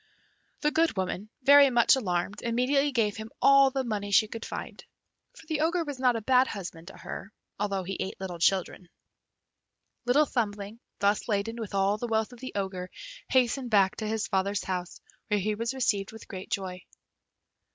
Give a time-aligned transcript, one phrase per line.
[0.61, 4.83] The good woman, very much alarmed, immediately gave him all the money she could find,
[5.35, 8.89] for the Ogre was not a bad husband to her, although he ate little children.
[10.05, 12.89] Little Thumbling, thus laden with all the wealth of the Ogre,
[13.29, 16.81] hastened back to his father's house, where he was received with great joy.